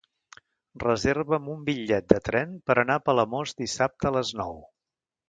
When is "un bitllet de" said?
1.57-2.17